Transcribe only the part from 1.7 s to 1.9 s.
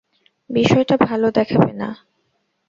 না।